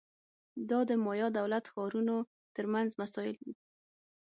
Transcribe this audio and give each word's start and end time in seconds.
دا 0.69 0.79
د 0.89 0.91
مایا 1.05 1.27
دولت 1.39 1.65
ښارونو 1.73 2.17
ترمنځ 2.55 2.89
مسایل 3.01 3.35
وو 3.41 3.51